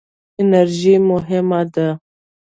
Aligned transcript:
انرژي 0.41 0.95
مهمه 1.09 1.61
ده. 1.73 1.87